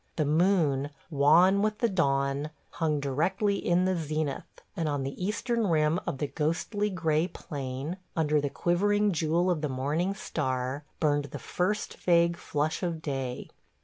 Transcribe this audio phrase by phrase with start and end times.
[0.15, 5.67] The moon, wan with the dawn, hung directly in the zenith, and on the eastern
[5.67, 11.25] rim of the ghostly gray plain, under the quivering jewel of the morning star, burned
[11.25, 13.51] the first vague flush of day.